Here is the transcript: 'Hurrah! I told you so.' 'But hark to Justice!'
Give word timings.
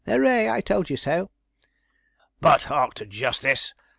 'Hurrah! 0.07 0.51
I 0.51 0.61
told 0.61 0.89
you 0.89 0.97
so.' 0.97 1.29
'But 2.39 2.63
hark 2.63 2.95
to 2.95 3.05
Justice!' 3.05 3.75